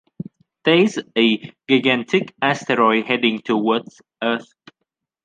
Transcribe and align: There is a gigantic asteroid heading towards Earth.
There 0.65 0.77
is 0.79 0.99
a 1.15 1.53
gigantic 1.69 2.33
asteroid 2.41 3.05
heading 3.05 3.39
towards 3.43 4.01
Earth. 4.23 4.51